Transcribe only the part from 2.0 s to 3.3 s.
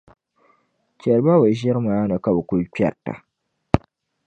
ni, ka bɛ kuli kpiɛrita.